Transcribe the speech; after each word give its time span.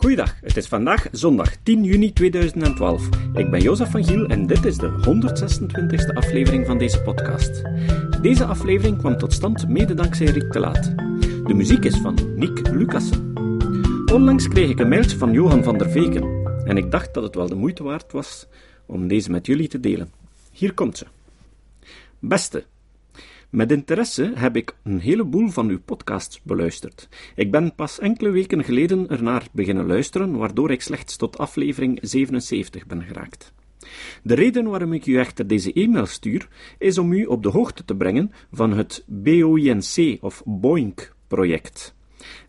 Goeiedag, 0.00 0.34
het 0.40 0.56
is 0.56 0.66
vandaag 0.66 1.06
zondag 1.12 1.56
10 1.56 1.84
juni 1.84 2.12
2012. 2.12 3.08
Ik 3.34 3.50
ben 3.50 3.60
Jozef 3.60 3.90
van 3.90 4.04
Giel 4.04 4.26
en 4.26 4.46
dit 4.46 4.64
is 4.64 4.76
de 4.76 4.90
126e 4.90 6.14
aflevering 6.14 6.66
van 6.66 6.78
deze 6.78 7.02
podcast. 7.02 7.62
Deze 8.22 8.44
aflevering 8.44 8.98
kwam 8.98 9.18
tot 9.18 9.32
stand 9.32 9.68
mede 9.68 9.94
dankzij 9.94 10.26
Rick 10.26 10.52
te 10.52 10.58
Laat. 10.58 10.96
De 11.46 11.54
muziek 11.54 11.84
is 11.84 11.96
van 11.96 12.18
Nick 12.36 12.68
Lucassen. 12.68 13.32
Onlangs 14.12 14.48
kreeg 14.48 14.70
ik 14.70 14.78
een 14.78 14.88
mailtje 14.88 15.18
van 15.18 15.32
Johan 15.32 15.64
van 15.64 15.78
der 15.78 15.90
Veken 15.90 16.44
en 16.64 16.76
ik 16.76 16.90
dacht 16.90 17.14
dat 17.14 17.22
het 17.22 17.34
wel 17.34 17.48
de 17.48 17.54
moeite 17.54 17.82
waard 17.82 18.12
was 18.12 18.46
om 18.86 19.08
deze 19.08 19.30
met 19.30 19.46
jullie 19.46 19.68
te 19.68 19.80
delen. 19.80 20.10
Hier 20.52 20.74
komt 20.74 20.98
ze. 20.98 21.06
Beste, 22.18 22.64
met 23.50 23.72
interesse 23.72 24.32
heb 24.34 24.56
ik 24.56 24.76
een 24.82 24.98
heleboel 24.98 25.48
van 25.48 25.68
uw 25.68 25.80
podcasts 25.80 26.40
beluisterd. 26.42 27.08
Ik 27.34 27.50
ben 27.50 27.74
pas 27.74 27.98
enkele 27.98 28.30
weken 28.30 28.64
geleden 28.64 29.08
ernaar 29.08 29.48
beginnen 29.52 29.86
luisteren, 29.86 30.36
waardoor 30.36 30.70
ik 30.70 30.82
slechts 30.82 31.16
tot 31.16 31.38
aflevering 31.38 31.98
77 32.02 32.86
ben 32.86 33.02
geraakt. 33.02 33.52
De 34.22 34.34
reden 34.34 34.68
waarom 34.68 34.92
ik 34.92 35.06
u 35.06 35.18
echter 35.18 35.46
deze 35.46 35.72
e-mail 35.72 36.06
stuur, 36.06 36.48
is 36.78 36.98
om 36.98 37.12
u 37.12 37.24
op 37.24 37.42
de 37.42 37.48
hoogte 37.48 37.84
te 37.84 37.96
brengen 37.96 38.32
van 38.52 38.72
het 38.72 39.04
BOINC 39.06 40.18
of 40.20 40.42
BOINC 40.44 41.14
project. 41.28 41.94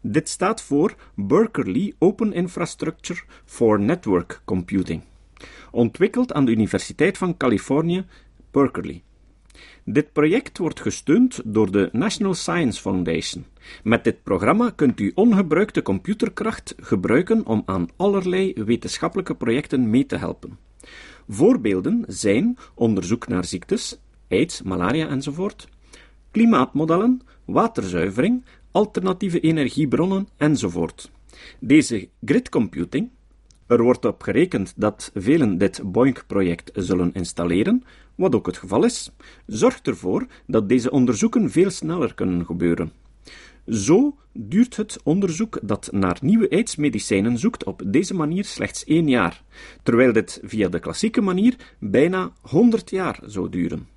Dit 0.02 0.30
staat 0.30 0.62
voor 0.62 0.96
Berkeley 1.16 1.94
Open 1.98 2.34
Infrastructure 2.34 3.22
for 3.46 3.80
Network 3.80 4.42
Computing, 4.46 5.02
ontwikkeld 5.72 6.34
aan 6.34 6.46
de 6.46 6.52
Universiteit 6.52 7.18
van 7.18 7.38
Californië, 7.38 8.06
Berkeley. 8.52 9.04
Dit 9.92 10.14
project 10.14 10.58
wordt 10.58 10.82
gesteund 10.82 11.42
door 11.46 11.72
de 11.72 11.90
National 11.92 12.34
Science 12.34 12.82
Foundation. 12.82 13.46
Met 13.84 14.04
dit 14.04 14.24
programma 14.24 14.70
kunt 14.70 15.00
u 15.00 15.12
ongebruikte 15.16 15.82
computerkracht 15.82 16.76
gebruiken 16.78 17.46
om 17.46 17.64
aan 17.66 17.88
allerlei 17.96 18.54
wetenschappelijke 18.54 19.36
projecten 19.36 19.90
mee 19.90 20.06
te 20.06 20.16
helpen. 20.18 20.58
Voorbeelden 21.28 22.04
zijn 22.08 22.58
onderzoek 22.76 23.28
naar 23.28 23.46
ziektes, 23.46 24.00
aids, 24.30 24.62
malaria 24.62 25.08
enzovoort, 25.08 25.68
klimaatmodellen, 26.32 27.22
waterzuivering, 27.46 28.46
alternatieve 28.72 29.40
energiebronnen 29.40 30.28
enzovoort. 30.38 31.12
Deze 31.60 32.10
grid 32.26 32.50
computing, 32.50 33.10
er 33.70 33.82
wordt 33.82 34.06
op 34.06 34.22
gerekend 34.22 34.74
dat 34.76 35.12
velen 35.14 35.58
dit 35.58 35.82
BOINC-project 35.92 36.72
zullen 36.74 37.14
installeren, 37.14 37.84
wat 38.16 38.36
ook 38.36 38.46
het 38.46 38.58
geval 38.58 38.84
is, 38.84 39.12
zorgt 39.46 39.88
ervoor 39.88 40.26
dat 40.48 40.70
deze 40.70 40.92
onderzoeken 40.92 41.52
veel 41.52 41.70
sneller 41.70 42.14
kunnen 42.14 42.46
gebeuren. 42.46 42.92
Zo 43.68 44.16
duurt 44.34 44.76
het 44.76 45.00
onderzoek 45.04 45.60
dat 45.62 45.90
naar 45.92 46.18
nieuwe 46.22 46.50
aidsmedicijnen 46.50 47.38
zoekt 47.38 47.64
op 47.64 47.82
deze 47.86 48.14
manier 48.14 48.46
slechts 48.46 48.84
één 48.84 49.08
jaar, 49.08 49.44
terwijl 49.84 50.14
dit 50.14 50.40
via 50.44 50.70
de 50.70 50.80
klassieke 50.80 51.22
manier 51.22 51.56
bijna 51.80 52.32
100 52.42 52.90
jaar 52.90 53.20
zou 53.26 53.50
duren. 53.50 53.88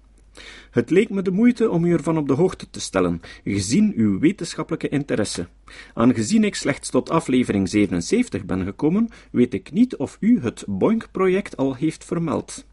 Het 0.70 0.90
leek 0.90 1.10
me 1.10 1.22
de 1.22 1.30
moeite 1.30 1.70
om 1.70 1.84
u 1.84 1.92
ervan 1.92 2.18
op 2.18 2.28
de 2.28 2.34
hoogte 2.34 2.70
te 2.70 2.80
stellen, 2.80 3.20
gezien 3.44 3.92
uw 3.96 4.18
wetenschappelijke 4.18 4.88
interesse. 4.88 5.46
Aangezien 5.94 6.44
ik 6.44 6.54
slechts 6.54 6.90
tot 6.90 7.10
aflevering 7.10 7.68
77 7.68 8.44
ben 8.44 8.64
gekomen, 8.64 9.08
weet 9.30 9.54
ik 9.54 9.72
niet 9.72 9.96
of 9.96 10.16
u 10.20 10.40
het 10.40 10.64
BOINC-project 10.66 11.56
al 11.56 11.74
heeft 11.74 12.04
vermeld. 12.04 12.64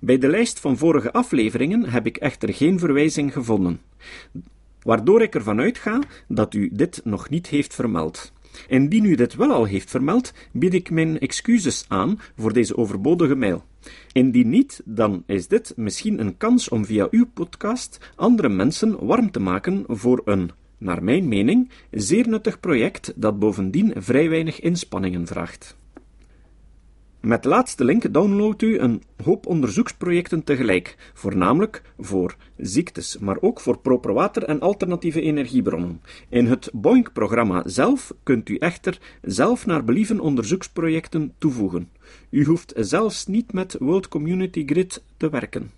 Bij 0.00 0.18
de 0.18 0.28
lijst 0.28 0.60
van 0.60 0.76
vorige 0.76 1.12
afleveringen 1.12 1.88
heb 1.90 2.06
ik 2.06 2.16
echter 2.16 2.54
geen 2.54 2.78
verwijzing 2.78 3.32
gevonden, 3.32 3.80
waardoor 4.82 5.22
ik 5.22 5.34
ervan 5.34 5.60
uitga 5.60 6.02
dat 6.28 6.54
u 6.54 6.70
dit 6.72 7.00
nog 7.04 7.28
niet 7.28 7.46
heeft 7.46 7.74
vermeld. 7.74 8.32
Indien 8.68 9.04
u 9.04 9.14
dit 9.14 9.34
wel 9.34 9.52
al 9.52 9.64
heeft 9.64 9.90
vermeld, 9.90 10.32
bied 10.52 10.74
ik 10.74 10.90
mijn 10.90 11.18
excuses 11.18 11.84
aan 11.88 12.20
voor 12.36 12.52
deze 12.52 12.76
overbodige 12.76 13.34
mail. 13.34 13.64
Indien 14.12 14.48
niet, 14.48 14.82
dan 14.84 15.22
is 15.26 15.48
dit 15.48 15.72
misschien 15.76 16.20
een 16.20 16.36
kans 16.36 16.68
om 16.68 16.84
via 16.84 17.08
uw 17.10 17.26
podcast 17.34 18.12
andere 18.14 18.48
mensen 18.48 19.06
warm 19.06 19.30
te 19.30 19.40
maken 19.40 19.84
voor 19.88 20.22
een, 20.24 20.50
naar 20.78 21.02
mijn 21.02 21.28
mening, 21.28 21.70
zeer 21.90 22.28
nuttig 22.28 22.60
project 22.60 23.12
dat 23.16 23.38
bovendien 23.38 23.92
vrij 23.96 24.28
weinig 24.28 24.60
inspanningen 24.60 25.26
vraagt. 25.26 25.76
Met 27.20 27.44
laatste 27.44 27.84
link 27.84 28.12
downloadt 28.12 28.62
u 28.62 28.78
een 28.78 29.02
hoop 29.24 29.46
onderzoeksprojecten 29.46 30.44
tegelijk, 30.44 30.96
voornamelijk 31.14 31.82
voor 31.98 32.36
ziektes, 32.56 33.18
maar 33.18 33.36
ook 33.40 33.60
voor 33.60 33.78
proper 33.78 34.12
water 34.12 34.42
en 34.42 34.60
alternatieve 34.60 35.20
energiebronnen. 35.20 36.00
In 36.28 36.46
het 36.46 36.70
BOINC-programma 36.72 37.62
zelf 37.64 38.14
kunt 38.22 38.48
u 38.48 38.56
echter 38.56 38.98
zelf 39.22 39.66
naar 39.66 39.84
believen 39.84 40.20
onderzoeksprojecten 40.20 41.32
toevoegen. 41.38 41.90
U 42.30 42.44
hoeft 42.44 42.72
zelfs 42.76 43.26
niet 43.26 43.52
met 43.52 43.76
World 43.78 44.08
Community 44.08 44.62
Grid 44.66 45.02
te 45.16 45.30
werken. 45.30 45.70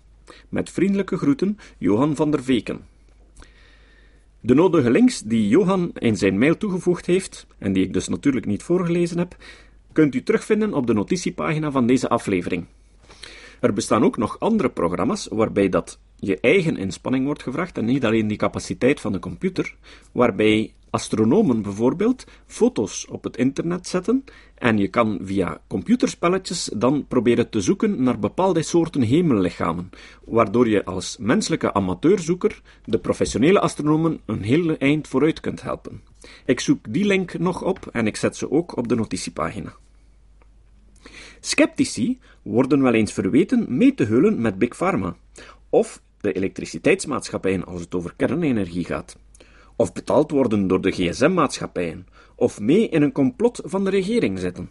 Met 0.49 0.69
vriendelijke 0.69 1.17
groeten, 1.17 1.57
Johan 1.77 2.15
van 2.15 2.31
der 2.31 2.43
Veken. 2.43 2.79
De 4.39 4.53
nodige 4.53 4.91
links 4.91 5.21
die 5.21 5.47
Johan 5.47 5.91
in 5.93 6.17
zijn 6.17 6.37
mail 6.37 6.57
toegevoegd 6.57 7.05
heeft, 7.05 7.47
en 7.57 7.73
die 7.73 7.83
ik 7.83 7.93
dus 7.93 8.07
natuurlijk 8.07 8.45
niet 8.45 8.63
voorgelezen 8.63 9.17
heb, 9.17 9.35
kunt 9.93 10.15
u 10.15 10.23
terugvinden 10.23 10.73
op 10.73 10.87
de 10.87 10.93
notitiepagina 10.93 11.71
van 11.71 11.87
deze 11.87 12.09
aflevering. 12.09 12.65
Er 13.59 13.73
bestaan 13.73 14.03
ook 14.03 14.17
nog 14.17 14.39
andere 14.39 14.69
programma's 14.69 15.27
waarbij 15.31 15.69
dat 15.69 15.99
je 16.23 16.39
eigen 16.39 16.77
inspanning 16.77 17.25
wordt 17.25 17.43
gevraagd 17.43 17.77
en 17.77 17.85
niet 17.85 18.05
alleen 18.05 18.27
die 18.27 18.37
capaciteit 18.37 18.99
van 18.99 19.11
de 19.11 19.19
computer, 19.19 19.75
waarbij 20.11 20.73
astronomen 20.89 21.61
bijvoorbeeld 21.61 22.25
foto's 22.45 23.07
op 23.09 23.23
het 23.23 23.37
internet 23.37 23.87
zetten 23.87 24.23
en 24.55 24.77
je 24.77 24.87
kan 24.87 25.19
via 25.21 25.61
computerspelletjes 25.67 26.69
dan 26.75 27.05
proberen 27.07 27.49
te 27.49 27.61
zoeken 27.61 28.03
naar 28.03 28.19
bepaalde 28.19 28.61
soorten 28.61 29.01
hemellichamen, 29.01 29.89
waardoor 30.25 30.67
je 30.67 30.85
als 30.85 31.17
menselijke 31.19 31.73
amateurzoeker 31.73 32.61
de 32.85 32.99
professionele 32.99 33.59
astronomen 33.59 34.19
een 34.25 34.43
heel 34.43 34.77
eind 34.77 35.07
vooruit 35.07 35.39
kunt 35.39 35.61
helpen. 35.61 36.01
Ik 36.45 36.59
zoek 36.59 36.93
die 36.93 37.05
link 37.05 37.39
nog 37.39 37.63
op 37.63 37.89
en 37.91 38.07
ik 38.07 38.15
zet 38.15 38.37
ze 38.37 38.51
ook 38.51 38.77
op 38.77 38.87
de 38.87 38.95
notitiepagina. 38.95 39.73
Sceptici 41.39 42.19
worden 42.41 42.81
wel 42.81 42.93
eens 42.93 43.13
verweten 43.13 43.65
mee 43.77 43.93
te 43.93 44.03
hullen 44.03 44.41
met 44.41 44.57
Big 44.57 44.75
Pharma, 44.75 45.15
of 45.69 46.01
de 46.21 46.31
elektriciteitsmaatschappijen 46.31 47.65
als 47.65 47.81
het 47.81 47.95
over 47.95 48.13
kernenergie 48.15 48.85
gaat, 48.85 49.17
of 49.75 49.93
betaald 49.93 50.31
worden 50.31 50.67
door 50.67 50.81
de 50.81 50.91
gsm-maatschappijen, 50.91 52.07
of 52.35 52.59
mee 52.59 52.89
in 52.89 53.01
een 53.01 53.11
complot 53.11 53.61
van 53.63 53.83
de 53.83 53.89
regering 53.89 54.39
zitten. 54.39 54.69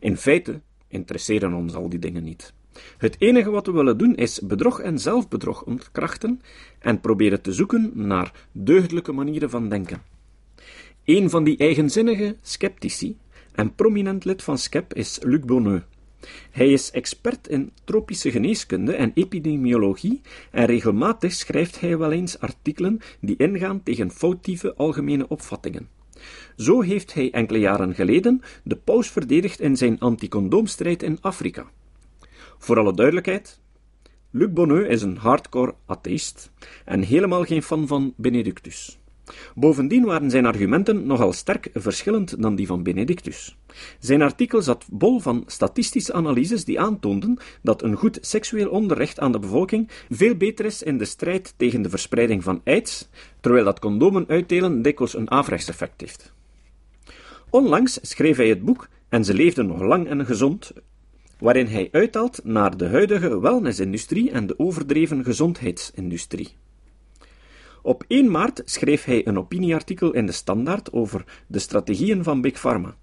In 0.00 0.16
feite 0.16 0.60
interesseren 0.88 1.54
ons 1.54 1.74
al 1.74 1.88
die 1.88 1.98
dingen 1.98 2.24
niet. 2.24 2.52
Het 2.98 3.16
enige 3.18 3.50
wat 3.50 3.66
we 3.66 3.72
willen 3.72 3.98
doen 3.98 4.14
is 4.14 4.40
bedrog 4.40 4.80
en 4.80 4.98
zelfbedrog 4.98 5.64
ontkrachten 5.64 6.40
en 6.78 7.00
proberen 7.00 7.42
te 7.42 7.52
zoeken 7.52 7.92
naar 7.94 8.46
deugdelijke 8.52 9.12
manieren 9.12 9.50
van 9.50 9.68
denken. 9.68 10.02
Een 11.04 11.30
van 11.30 11.44
die 11.44 11.56
eigenzinnige 11.56 12.36
sceptici 12.42 13.18
en 13.52 13.74
prominent 13.74 14.24
lid 14.24 14.42
van 14.42 14.58
SCEP 14.58 14.94
is 14.94 15.18
Luc 15.22 15.40
Bonneux. 15.40 15.84
Hij 16.50 16.72
is 16.72 16.90
expert 16.90 17.48
in 17.48 17.72
tropische 17.84 18.30
geneeskunde 18.30 18.94
en 18.94 19.12
epidemiologie 19.14 20.20
en 20.50 20.64
regelmatig 20.64 21.32
schrijft 21.32 21.80
hij 21.80 21.98
wel 21.98 22.12
eens 22.12 22.38
artikelen 22.38 23.00
die 23.20 23.36
ingaan 23.36 23.82
tegen 23.82 24.10
foutieve 24.10 24.74
algemene 24.74 25.28
opvattingen. 25.28 25.88
Zo 26.56 26.80
heeft 26.80 27.14
hij 27.14 27.32
enkele 27.32 27.58
jaren 27.58 27.94
geleden 27.94 28.40
de 28.64 28.76
paus 28.76 29.10
verdedigd 29.10 29.60
in 29.60 29.76
zijn 29.76 29.98
anticondoomstrijd 29.98 31.02
in 31.02 31.18
Afrika. 31.20 31.70
Voor 32.58 32.78
alle 32.78 32.94
duidelijkheid, 32.94 33.60
Luc 34.30 34.52
Bonneux 34.52 34.88
is 34.88 35.02
een 35.02 35.16
hardcore 35.16 35.74
atheïst 35.86 36.50
en 36.84 37.02
helemaal 37.02 37.44
geen 37.44 37.62
fan 37.62 37.86
van 37.86 38.14
Benedictus. 38.16 38.98
Bovendien 39.54 40.04
waren 40.04 40.30
zijn 40.30 40.46
argumenten 40.46 41.06
nogal 41.06 41.32
sterk 41.32 41.70
verschillend 41.74 42.42
dan 42.42 42.54
die 42.54 42.66
van 42.66 42.82
Benedictus. 42.82 43.56
Zijn 43.98 44.22
artikel 44.22 44.62
zat 44.62 44.86
bol 44.90 45.20
van 45.20 45.44
statistische 45.46 46.12
analyses 46.12 46.64
die 46.64 46.80
aantoonden 46.80 47.38
dat 47.62 47.82
een 47.82 47.96
goed 47.96 48.18
seksueel 48.20 48.68
onderricht 48.68 49.20
aan 49.20 49.32
de 49.32 49.38
bevolking 49.38 49.90
veel 50.10 50.34
beter 50.34 50.64
is 50.64 50.82
in 50.82 50.98
de 50.98 51.04
strijd 51.04 51.54
tegen 51.56 51.82
de 51.82 51.90
verspreiding 51.90 52.42
van 52.42 52.60
aids, 52.64 53.08
terwijl 53.40 53.64
dat 53.64 53.78
condomen 53.78 54.24
uitdelen 54.28 54.82
dikwijls 54.82 55.16
een 55.16 55.30
averechts 55.30 55.68
effect 55.68 56.00
heeft. 56.00 56.32
Onlangs 57.50 57.98
schreef 58.02 58.36
hij 58.36 58.48
het 58.48 58.64
boek 58.64 58.88
En 59.08 59.24
ze 59.24 59.34
leefden 59.34 59.66
nog 59.66 59.80
lang 59.80 60.08
en 60.08 60.26
gezond, 60.26 60.72
waarin 61.38 61.66
hij 61.66 61.88
uithaalt 61.92 62.40
naar 62.44 62.76
de 62.76 62.86
huidige 62.86 63.40
wellnessindustrie 63.40 64.30
en 64.30 64.46
de 64.46 64.58
overdreven 64.58 65.24
gezondheidsindustrie. 65.24 66.48
Op 67.86 68.04
1 68.08 68.30
maart 68.30 68.62
schreef 68.64 69.04
hij 69.04 69.26
een 69.26 69.38
opinieartikel 69.38 70.12
in 70.12 70.26
de 70.26 70.32
Standaard 70.32 70.92
over 70.92 71.24
de 71.46 71.58
strategieën 71.58 72.22
van 72.22 72.40
Big 72.40 72.60
Pharma. 72.60 72.96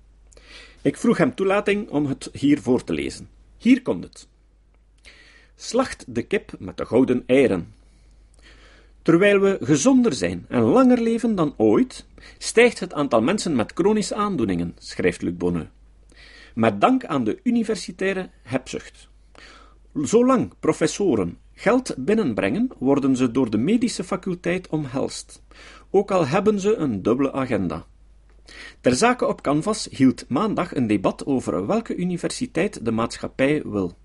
Ik 0.82 0.98
vroeg 0.98 1.18
hem 1.18 1.36
toelating 1.36 1.90
om 1.90 2.06
het 2.06 2.30
hier 2.34 2.62
voor 2.62 2.84
te 2.84 2.94
lezen. 2.94 3.30
Hier 3.58 3.82
komt 3.82 4.04
het. 4.04 4.28
Slacht 5.56 6.06
de 6.08 6.22
kip 6.22 6.52
met 6.60 6.78
de 6.78 6.86
gouden 6.86 7.24
eieren. 7.26 7.74
Terwijl 9.02 9.40
we 9.40 9.58
gezonder 9.62 10.14
zijn 10.14 10.46
en 10.50 10.62
langer 10.62 11.02
leven 11.02 11.36
dan 11.36 11.54
ooit, 11.58 12.06
stijgt 12.38 12.80
het 12.80 12.94
aantal 12.94 13.22
mensen 13.22 13.56
met 13.56 13.72
chronische 13.76 14.16
aandoeningen, 14.16 14.76
schrijft 14.78 15.22
Luc 15.22 15.38
Bonneux. 15.38 15.70
Met 16.54 16.82
dank 16.82 17.06
aan 17.06 17.24
de 17.24 17.40
universitaire 17.44 18.30
hebzucht. 18.42 19.10
Zolang 19.94 20.54
professoren 20.60 21.38
geld 21.54 21.96
binnenbrengen, 21.98 22.70
worden 22.78 23.16
ze 23.16 23.32
door 23.32 23.50
de 23.50 23.58
medische 23.58 24.04
faculteit 24.04 24.68
omhelst, 24.68 25.42
ook 25.90 26.12
al 26.12 26.28
hebben 26.28 26.60
ze 26.60 26.76
een 26.76 27.02
dubbele 27.02 27.32
agenda. 27.32 27.86
Ter 28.82 28.96
zake 28.96 29.28
op 29.28 29.42
Canvas 29.42 29.88
hield 29.92 30.26
maandag 30.30 30.76
een 30.76 30.88
debat 30.88 31.26
over 31.26 31.68
welke 31.68 31.96
universiteit 31.96 32.86
de 32.86 32.92
maatschappij 32.92 33.62
wil. 33.66 33.96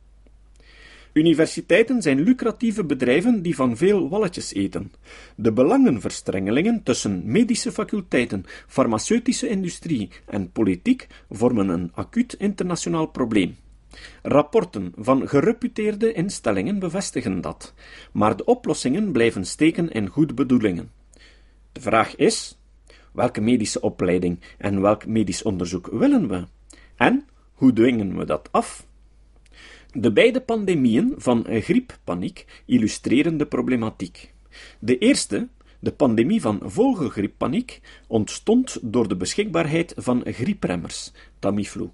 Universiteiten 1.12 2.02
zijn 2.02 2.20
lucratieve 2.20 2.84
bedrijven 2.84 3.42
die 3.42 3.54
van 3.54 3.76
veel 3.76 4.08
walletjes 4.08 4.54
eten. 4.54 4.92
De 5.36 5.52
belangenverstrengelingen 5.52 6.82
tussen 6.82 7.22
medische 7.24 7.72
faculteiten, 7.72 8.44
farmaceutische 8.66 9.48
industrie 9.48 10.08
en 10.26 10.52
politiek 10.52 11.06
vormen 11.30 11.68
een 11.68 11.90
acuut 11.94 12.32
internationaal 12.32 13.06
probleem. 13.06 13.56
Rapporten 14.22 14.92
van 14.96 15.28
gereputeerde 15.28 16.12
instellingen 16.12 16.78
bevestigen 16.78 17.40
dat, 17.40 17.74
maar 18.12 18.36
de 18.36 18.44
oplossingen 18.44 19.12
blijven 19.12 19.44
steken 19.44 19.90
in 19.90 20.08
goede 20.08 20.34
bedoelingen. 20.34 20.90
De 21.72 21.80
vraag 21.80 22.16
is: 22.16 22.58
welke 23.12 23.40
medische 23.40 23.80
opleiding 23.80 24.40
en 24.58 24.80
welk 24.80 25.06
medisch 25.06 25.42
onderzoek 25.42 25.86
willen 25.86 26.28
we? 26.28 26.46
En 26.96 27.26
hoe 27.52 27.72
dwingen 27.72 28.16
we 28.16 28.24
dat 28.24 28.48
af? 28.50 28.86
De 29.92 30.12
beide 30.12 30.40
pandemieën 30.40 31.14
van 31.16 31.46
grieppaniek 31.48 32.62
illustreren 32.66 33.36
de 33.36 33.46
problematiek. 33.46 34.34
De 34.78 34.98
eerste, 34.98 35.48
de 35.80 35.92
pandemie 35.92 36.40
van 36.40 36.60
vogelgrieppaniek, 36.62 37.80
ontstond 38.06 38.78
door 38.82 39.08
de 39.08 39.16
beschikbaarheid 39.16 39.94
van 39.96 40.22
griepremmers, 40.26 41.12
Tamiflu. 41.38 41.90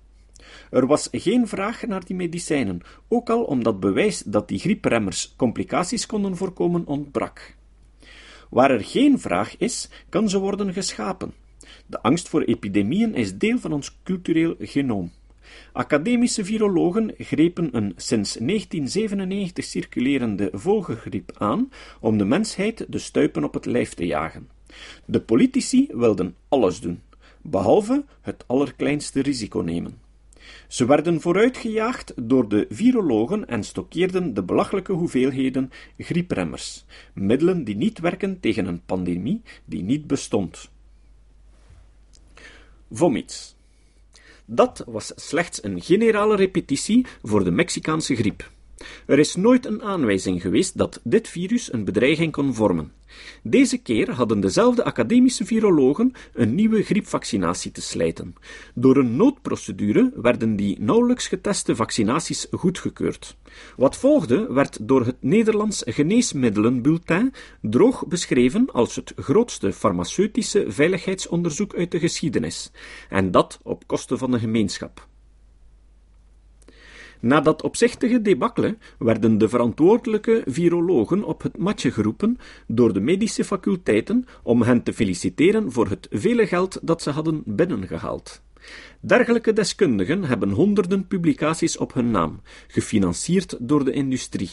Er 0.71 0.87
was 0.87 1.09
geen 1.13 1.49
vraag 1.49 1.87
naar 1.87 2.05
die 2.05 2.17
medicijnen, 2.17 2.81
ook 3.09 3.31
al 3.31 3.43
omdat 3.43 3.81
bewijs 3.81 4.23
dat 4.27 4.49
die 4.49 4.59
griepremmers 4.59 5.35
complicaties 5.37 6.07
konden 6.07 6.37
voorkomen 6.37 6.87
ontbrak. 6.87 7.57
Waar 8.51 8.71
er 8.71 8.85
geen 8.85 9.19
vraag 9.19 9.57
is, 9.59 9.89
kan 10.09 10.29
ze 10.29 10.39
worden 10.39 10.73
geschapen. 10.73 11.33
De 11.87 12.03
angst 12.03 12.29
voor 12.29 12.43
epidemieën 12.43 13.15
is 13.15 13.39
deel 13.39 13.59
van 13.59 13.73
ons 13.73 13.99
cultureel 14.03 14.55
genoom. 14.59 15.13
Academische 15.73 16.45
virologen 16.45 17.15
grepen 17.19 17.69
een 17.77 17.93
sinds 17.97 18.33
1997 18.33 19.65
circulerende 19.65 20.49
vogelgriep 20.53 21.33
aan 21.39 21.71
om 22.01 22.19
de 22.19 22.25
mensheid 22.25 22.87
de 22.89 22.99
stuipen 22.99 23.45
op 23.45 23.55
het 23.55 23.67
lijf 23.67 23.95
te 23.95 24.07
jagen. 24.07 24.49
De 25.05 25.21
politici 25.21 25.89
wilden 25.93 26.35
alles 26.49 26.81
doen, 26.81 27.03
behalve 27.43 28.05
het 28.21 28.45
allerkleinste 28.47 29.23
risico 29.23 29.61
nemen. 29.61 30.04
Ze 30.69 30.87
werden 30.87 31.21
vooruitgejaagd 31.21 32.13
door 32.17 32.49
de 32.49 32.67
virologen 32.71 33.49
en 33.49 33.65
stokkeerden 33.65 34.35
de 34.35 34.43
belachelijke 34.43 34.93
hoeveelheden 34.93 35.71
griepremmers, 35.99 36.85
middelen 37.13 37.65
die 37.65 37.77
niet 37.77 37.99
werken 37.99 38.41
tegen 38.41 38.67
een 38.67 38.85
pandemie 38.87 39.43
die 39.65 39.83
niet 39.83 40.07
bestond. 40.07 40.71
Vomits. 42.91 43.57
Dat 44.45 44.85
was 44.87 45.13
slechts 45.17 45.65
een 45.65 45.83
generale 45.83 46.37
repetitie 46.37 47.07
voor 47.23 47.45
de 47.45 47.51
Mexicaanse 47.51 48.17
griep. 48.17 48.53
Er 49.07 49.19
is 49.19 49.35
nooit 49.35 49.67
een 49.67 49.83
aanwijzing 49.83 50.43
geweest 50.43 50.79
dat 50.79 51.01
dit 51.05 51.29
virus 51.29 51.73
een 51.73 51.85
bedreiging 51.85 52.33
kon 52.33 52.55
vormen. 52.55 52.93
Deze 53.43 53.79
keer 53.79 54.11
hadden 54.11 54.41
dezelfde 54.41 54.85
academische 54.85 55.45
virologen 55.45 56.13
een 56.33 56.55
nieuwe 56.55 56.83
griepvaccinatie 56.83 57.71
te 57.71 57.81
slijten. 57.81 58.35
Door 58.75 58.97
een 58.97 59.17
noodprocedure 59.17 60.13
werden 60.15 60.57
die 60.57 60.81
nauwelijks 60.81 61.29
geteste 61.29 61.77
vaccinaties 61.77 62.47
goedgekeurd. 62.51 63.37
Wat 63.77 63.97
volgde 63.97 64.53
werd 64.53 64.79
door 64.81 65.07
het 65.07 65.17
Nederlands 65.21 65.83
Geneesmiddelenbulletin 65.87 67.33
droog 67.61 68.07
beschreven 68.07 68.73
als 68.73 68.97
het 68.97 69.13
grootste 69.17 69.73
farmaceutische 69.73 70.65
veiligheidsonderzoek 70.69 71.75
uit 71.75 71.91
de 71.91 71.99
geschiedenis, 71.99 72.71
en 73.09 73.31
dat 73.31 73.59
op 73.63 73.87
kosten 73.87 74.19
van 74.19 74.31
de 74.31 74.39
gemeenschap. 74.39 75.07
Na 77.25 77.41
dat 77.41 77.63
opzichtige 77.63 78.23
debakkele 78.23 78.77
werden 78.99 79.39
de 79.39 79.49
verantwoordelijke 79.49 80.43
virologen 80.47 81.25
op 81.25 81.43
het 81.43 81.59
matje 81.59 81.91
geroepen 81.91 82.39
door 82.67 82.93
de 82.93 83.01
medische 83.01 83.45
faculteiten 83.45 84.27
om 84.43 84.63
hen 84.63 84.83
te 84.83 84.93
feliciteren 84.93 85.73
voor 85.73 85.89
het 85.89 86.09
vele 86.11 86.47
geld 86.47 86.79
dat 86.83 87.03
ze 87.03 87.11
hadden 87.11 87.43
binnengehaald. 87.47 88.43
Dergelijke 89.01 89.53
deskundigen 89.53 90.25
hebben 90.25 90.51
honderden 90.51 91.07
publicaties 91.07 91.77
op 91.77 91.95
hun 91.95 92.11
naam, 92.11 92.41
gefinancierd 92.67 93.57
door 93.61 93.85
de 93.85 93.93
industrie. 93.93 94.51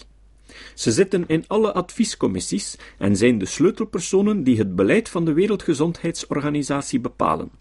Ze 0.75 0.91
zitten 0.91 1.23
in 1.27 1.43
alle 1.47 1.73
adviescommissies 1.73 2.77
en 2.97 3.15
zijn 3.15 3.37
de 3.37 3.45
sleutelpersonen 3.45 4.43
die 4.43 4.57
het 4.57 4.75
beleid 4.75 5.09
van 5.09 5.25
de 5.25 5.33
Wereldgezondheidsorganisatie 5.33 6.99
bepalen. 6.99 7.51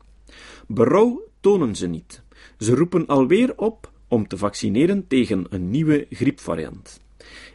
Berouw 0.66 1.22
tonen 1.40 1.74
ze 1.74 1.86
niet. 1.86 2.22
Ze 2.58 2.74
roepen 2.74 3.06
alweer 3.06 3.52
op 3.56 3.89
om 4.10 4.28
te 4.28 4.36
vaccineren 4.36 5.06
tegen 5.06 5.46
een 5.50 5.70
nieuwe 5.70 6.06
griepvariant. 6.10 7.00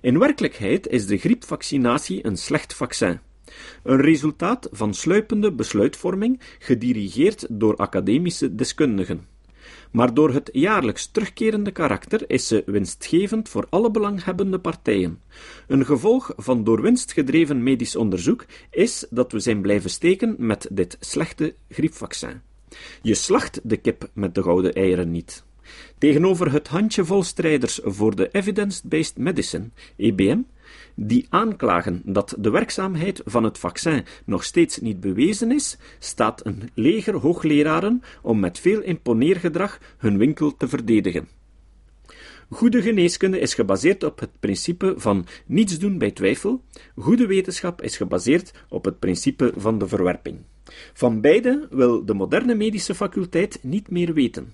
In 0.02 0.20
werkelijkheid 0.20 0.88
is 0.88 1.08
de 1.08 1.18
griepvaccinatie 1.18 2.26
een 2.26 2.38
slecht 2.38 2.74
vaccin. 2.74 3.20
Een 3.84 4.02
resultaat 4.02 4.68
van 4.72 4.94
sluipende 4.94 5.52
besluitvorming, 5.52 6.40
gedirigeerd 6.60 7.46
door 7.50 7.76
academische 7.76 8.56
deskundigen. 8.56 9.28
Maar 9.92 10.14
door 10.14 10.34
het 10.34 10.50
jaarlijks 10.54 11.08
terugkerende 11.12 11.72
karakter 11.72 12.24
is 12.28 12.48
ze 12.48 12.64
winstgevend 12.66 13.50
voor 13.50 13.68
alle 13.70 13.92
belanghebbende 13.92 14.60
partijen. 14.60 15.22
Een 15.68 15.86
gevolg 15.86 16.32
van 16.38 16.64
door 16.64 16.82
winst 16.82 17.14
gedreven 17.14 17.64
medisch 17.64 17.96
onderzoek 17.96 18.46
is 18.72 19.06
dat 19.10 19.32
we 19.32 19.40
zijn 19.40 19.62
blijven 19.62 19.90
steken 19.90 20.36
met 20.38 20.68
dit 20.72 20.98
slechte 21.00 21.56
griepvaccin. 21.70 22.42
Je 23.02 23.14
slacht 23.14 23.60
de 23.64 23.78
kip 23.78 24.10
met 24.14 24.36
de 24.36 24.44
gouden 24.44 24.74
eieren 24.74 25.12
niet. 25.12 25.44
Tegenover 25.98 26.52
het 26.52 26.68
handjevol 26.68 27.24
strijders 27.24 27.80
voor 27.84 28.16
de 28.16 28.30
Evidence-Based 28.32 29.18
Medicine, 29.18 29.70
EBM, 29.96 30.40
die 30.96 31.26
aanklagen 31.30 32.02
dat 32.06 32.36
de 32.40 32.50
werkzaamheid 32.50 33.22
van 33.26 33.44
het 33.44 33.58
vaccin 33.58 34.06
nog 34.26 34.44
steeds 34.44 34.80
niet 34.80 35.00
bewezen 35.00 35.52
is, 35.52 35.78
staat 36.00 36.46
een 36.46 36.70
leger 36.74 37.16
hoogleraren 37.16 38.02
om 38.22 38.40
met 38.40 38.60
veel 38.60 38.82
imponeergedrag 38.82 39.80
hun 39.98 40.18
winkel 40.18 40.58
te 40.58 40.68
verdedigen. 40.68 41.28
Goede 42.50 42.82
geneeskunde 42.82 43.40
is 43.40 43.54
gebaseerd 43.54 44.04
op 44.04 44.20
het 44.20 44.30
principe 44.40 44.94
van 44.98 45.26
niets 45.46 45.80
doen 45.80 45.98
bij 45.98 46.12
twijfel. 46.12 46.62
Goede 46.96 47.26
wetenschap 47.28 47.82
is 47.82 47.98
gebaseerd 47.98 48.52
op 48.70 48.86
het 48.86 49.00
principe 49.00 49.54
van 49.56 49.78
de 49.78 49.88
verwerping. 49.88 50.38
Van 50.94 51.22
beide 51.22 51.68
wil 51.72 52.06
de 52.06 52.14
moderne 52.14 52.56
medische 52.56 52.96
faculteit 52.96 53.60
niet 53.62 53.90
meer 53.90 54.14
weten. 54.14 54.54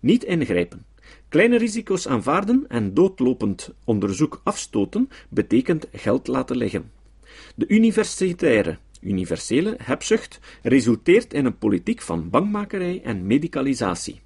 Niet 0.00 0.24
ingrijpen. 0.24 0.84
Kleine 1.28 1.58
risico's 1.58 2.06
aanvaarden 2.06 2.64
en 2.68 2.94
doodlopend 2.94 3.70
onderzoek 3.84 4.40
afstoten 4.44 5.08
betekent 5.28 5.86
geld 5.92 6.26
laten 6.26 6.56
liggen. 6.56 6.90
De 7.54 7.68
universitaire, 7.68 8.78
universele 9.00 9.76
hebzucht 9.82 10.40
resulteert 10.62 11.34
in 11.34 11.44
een 11.44 11.58
politiek 11.58 12.00
van 12.00 12.30
bangmakerij 12.30 13.00
en 13.04 13.26
medicalisatie. 13.26 14.20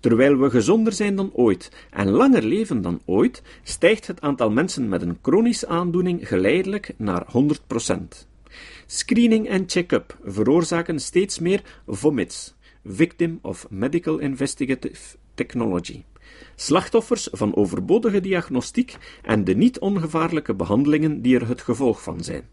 Terwijl 0.00 0.38
we 0.38 0.50
gezonder 0.50 0.92
zijn 0.92 1.16
dan 1.16 1.30
ooit 1.32 1.70
en 1.90 2.10
langer 2.10 2.42
leven 2.42 2.82
dan 2.82 3.00
ooit, 3.04 3.42
stijgt 3.62 4.06
het 4.06 4.20
aantal 4.20 4.50
mensen 4.50 4.88
met 4.88 5.02
een 5.02 5.18
chronische 5.22 5.66
aandoening 5.66 6.28
geleidelijk 6.28 6.94
naar 6.96 7.26
100%. 7.92 7.98
Screening 8.86 9.48
en 9.48 9.64
check-up 9.66 10.18
veroorzaken 10.24 11.00
steeds 11.00 11.38
meer 11.38 11.62
vomits, 11.86 12.54
victim 12.84 13.38
of 13.42 13.66
medical 13.70 14.18
investigative 14.18 15.16
technology. 15.34 16.04
Slachtoffers 16.56 17.28
van 17.32 17.56
overbodige 17.56 18.20
diagnostiek 18.20 18.96
en 19.22 19.44
de 19.44 19.54
niet 19.54 19.78
ongevaarlijke 19.78 20.54
behandelingen 20.54 21.22
die 21.22 21.34
er 21.38 21.48
het 21.48 21.60
gevolg 21.60 22.02
van 22.02 22.20
zijn. 22.20 22.48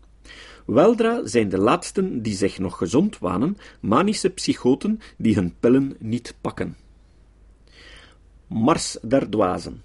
Weldra 0.66 1.28
zijn 1.28 1.50
de 1.50 1.58
laatsten 1.58 2.22
die 2.22 2.36
zich 2.36 2.60
nog 2.60 2.78
gezond 2.78 3.20
wanen, 3.20 3.58
manische 3.80 4.30
psychoten 4.30 5.00
die 5.18 5.36
hun 5.36 5.54
pillen 5.60 5.96
niet 6.00 6.36
pakken. 6.42 6.78
Mars 8.48 8.98
der 9.02 9.30
dwazen. 9.30 9.82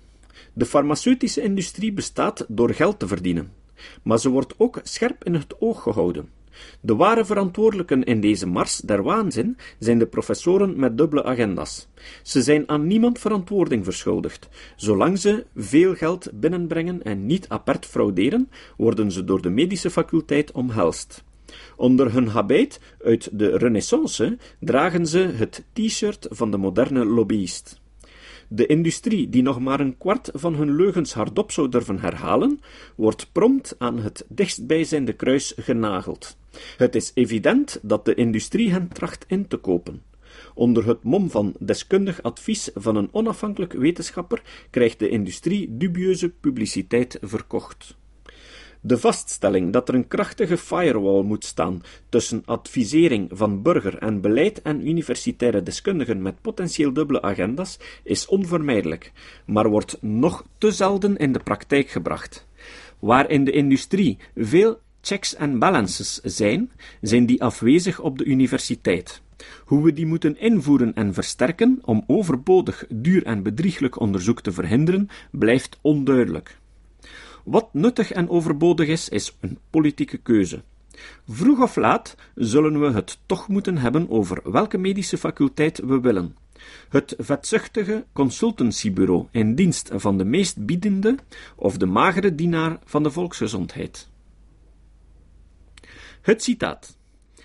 De 0.53 0.67
farmaceutische 0.67 1.43
industrie 1.43 1.93
bestaat 1.93 2.45
door 2.49 2.75
geld 2.75 2.99
te 2.99 3.07
verdienen, 3.07 3.53
maar 4.03 4.19
ze 4.19 4.29
wordt 4.29 4.55
ook 4.57 4.81
scherp 4.83 5.25
in 5.25 5.35
het 5.35 5.61
oog 5.61 5.83
gehouden. 5.83 6.36
De 6.81 6.95
ware 6.95 7.25
verantwoordelijken 7.25 8.05
in 8.05 8.21
deze 8.21 8.47
mars 8.47 8.77
der 8.77 9.03
waanzin 9.03 9.57
zijn 9.79 9.99
de 9.99 10.07
professoren 10.07 10.79
met 10.79 10.99
dubbele 10.99 11.25
agenda's. 11.25 11.89
Ze 12.23 12.43
zijn 12.43 12.69
aan 12.69 12.87
niemand 12.87 13.19
verantwoording 13.19 13.85
verschuldigd. 13.85 14.49
Zolang 14.77 15.19
ze 15.19 15.47
veel 15.57 15.95
geld 15.95 16.31
binnenbrengen 16.35 17.03
en 17.03 17.27
niet 17.27 17.49
apart 17.49 17.87
frauderen, 17.87 18.51
worden 18.77 19.13
ze 19.13 19.25
door 19.25 19.43
de 19.43 19.51
medische 19.51 19.91
faculteit 19.91 20.53
omhelst. 20.53 21.25
Onder 21.77 22.13
hun 22.13 22.29
habit 22.29 22.81
uit 23.05 23.29
de 23.33 23.57
Renaissance 23.57 24.39
dragen 24.61 25.07
ze 25.07 25.19
het 25.19 25.65
t-shirt 25.73 26.27
van 26.31 26.51
de 26.51 26.57
moderne 26.57 27.05
lobbyist. 27.05 27.81
De 28.49 28.67
industrie, 28.67 29.29
die 29.29 29.43
nog 29.43 29.61
maar 29.61 29.81
een 29.81 29.99
kwart 29.99 30.31
van 30.33 30.55
hun 30.55 30.77
leugens 30.77 31.13
hardop 31.13 31.53
zou 31.53 31.69
durven 31.69 32.01
herhalen, 32.01 32.61
wordt 32.95 33.33
prompt 33.33 33.75
aan 33.79 33.99
het 33.99 34.25
dichtstbijzijnde 34.29 35.13
kruis 35.13 35.53
genageld. 35.57 36.37
Het 36.77 36.95
is 36.95 37.11
evident 37.15 37.79
dat 37.83 38.05
de 38.05 38.15
industrie 38.15 38.71
hen 38.71 38.89
tracht 38.89 39.25
in 39.29 39.49
te 39.49 39.57
kopen. 39.57 40.03
Onder 40.55 40.87
het 40.87 41.03
mom 41.03 41.31
van 41.31 41.55
deskundig 41.59 42.23
advies 42.23 42.71
van 42.75 42.97
een 42.97 43.09
onafhankelijk 43.13 43.73
wetenschapper 43.73 44.43
krijgt 44.71 44.99
de 44.99 45.09
industrie 45.09 45.77
dubieuze 45.77 46.29
publiciteit 46.29 47.19
verkocht. 47.21 47.97
De 48.87 48.99
vaststelling 48.99 49.73
dat 49.73 49.89
er 49.89 49.95
een 49.95 50.09
krachtige 50.09 50.57
firewall 50.57 51.23
moet 51.23 51.45
staan 51.45 51.83
tussen 52.09 52.43
advisering 52.45 53.31
van 53.33 53.63
burger 53.63 53.99
en 53.99 54.21
beleid 54.21 54.63
en 54.63 54.89
universitaire 54.89 55.63
deskundigen 55.63 56.23
met 56.23 56.41
potentieel 56.41 56.93
dubbele 56.93 57.23
agenda's 57.23 57.79
is 58.03 58.27
onvermijdelijk, 58.27 59.13
maar 59.47 59.69
wordt 59.69 60.03
nog 60.03 60.45
te 60.59 60.71
zelden 60.71 61.17
in 61.17 61.33
de 61.33 61.39
praktijk 61.39 61.89
gebracht. 61.89 62.47
Waar 62.99 63.31
in 63.31 63.45
de 63.45 63.51
industrie 63.51 64.19
veel 64.37 64.79
checks 65.01 65.35
en 65.35 65.59
balances 65.59 66.21
zijn, 66.23 66.71
zijn 67.01 67.27
die 67.27 67.43
afwezig 67.43 68.01
op 68.01 68.19
de 68.19 68.25
universiteit. 68.25 69.23
Hoe 69.65 69.85
we 69.85 69.93
die 69.93 70.07
moeten 70.07 70.39
invoeren 70.39 70.95
en 70.95 71.15
versterken 71.15 71.79
om 71.85 72.05
overbodig, 72.07 72.85
duur 72.89 73.25
en 73.25 73.43
bedrieglijk 73.43 74.01
onderzoek 74.01 74.41
te 74.41 74.53
verhinderen, 74.53 75.09
blijft 75.31 75.79
onduidelijk. 75.81 76.59
Wat 77.47 77.69
nuttig 77.73 78.13
en 78.13 78.29
overbodig 78.29 78.89
is, 78.89 79.09
is 79.09 79.37
een 79.41 79.59
politieke 79.71 80.17
keuze. 80.17 80.63
Vroeg 81.29 81.63
of 81.63 81.77
laat 81.77 82.15
zullen 82.35 82.81
we 82.81 82.91
het 82.91 83.19
toch 83.27 83.49
moeten 83.49 83.79
hebben 83.79 84.11
over 84.11 84.41
welke 84.53 84.79
medische 84.79 85.19
faculteit 85.19 85.79
we 85.79 86.01
willen. 86.01 86.37
Het 86.89 87.15
vetzuchtige 87.19 88.05
consultancybureau 88.13 89.27
in 89.31 89.55
dienst 89.55 89.91
van 89.95 90.19
de 90.19 90.25
meest 90.25 90.67
biedende 90.67 91.17
of 91.57 91.77
de 91.77 91.87
magere 91.87 92.35
dienaar 92.35 92.79
van 92.85 93.03
de 93.03 93.11
volksgezondheid. 93.11 94.09
Het 96.21 96.43
citaat. 96.43 96.97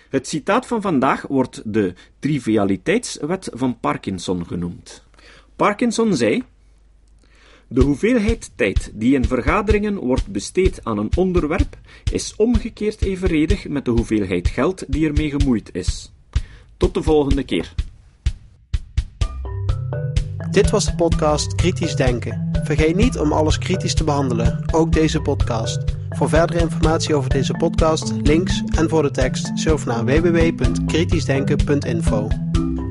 Het 0.08 0.28
citaat 0.28 0.66
van 0.66 0.82
vandaag 0.82 1.26
wordt 1.26 1.62
de 1.64 1.94
trivialiteitswet 2.18 3.50
van 3.52 3.80
Parkinson 3.80 4.46
genoemd. 4.46 5.04
Parkinson 5.56 6.16
zei: 6.16 6.42
de 7.72 7.82
hoeveelheid 7.82 8.50
tijd 8.54 8.90
die 8.94 9.14
in 9.14 9.24
vergaderingen 9.24 9.96
wordt 9.96 10.26
besteed 10.26 10.80
aan 10.82 10.98
een 10.98 11.10
onderwerp 11.16 11.78
is 12.12 12.34
omgekeerd 12.36 13.02
evenredig 13.02 13.68
met 13.68 13.84
de 13.84 13.90
hoeveelheid 13.90 14.48
geld 14.48 14.84
die 14.88 15.06
ermee 15.06 15.30
gemoeid 15.30 15.70
is. 15.72 16.12
Tot 16.76 16.94
de 16.94 17.02
volgende 17.02 17.44
keer. 17.44 17.74
Dit 20.50 20.70
was 20.70 20.84
de 20.84 20.94
podcast 20.94 21.54
Kritisch 21.54 21.94
Denken. 21.94 22.50
Vergeet 22.64 22.96
niet 22.96 23.18
om 23.18 23.32
alles 23.32 23.58
kritisch 23.58 23.94
te 23.94 24.04
behandelen, 24.04 24.64
ook 24.72 24.92
deze 24.92 25.20
podcast. 25.20 25.78
Voor 26.10 26.28
verdere 26.28 26.60
informatie 26.60 27.14
over 27.14 27.30
deze 27.30 27.52
podcast, 27.52 28.12
links 28.22 28.62
en 28.76 28.88
voor 28.88 29.02
de 29.02 29.10
tekst, 29.10 29.50
surf 29.54 29.86
naar 29.86 30.04
www.kritischdenken.info. 30.04 32.51